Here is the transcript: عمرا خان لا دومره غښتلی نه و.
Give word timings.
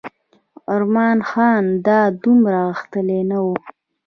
عمرا 0.73 1.09
خان 1.29 1.63
لا 1.85 1.99
دومره 2.23 2.59
غښتلی 2.69 3.21
نه 3.29 3.37
و. 3.43 3.47